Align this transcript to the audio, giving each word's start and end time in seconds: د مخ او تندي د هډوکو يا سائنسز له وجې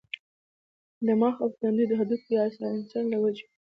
د 1.05 1.07
مخ 1.21 1.35
او 1.43 1.49
تندي 1.59 1.85
د 1.87 1.91
هډوکو 1.99 2.29
يا 2.37 2.43
سائنسز 2.57 3.05
له 3.11 3.17
وجې 3.23 3.45